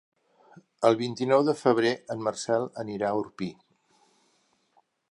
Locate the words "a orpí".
3.13-3.53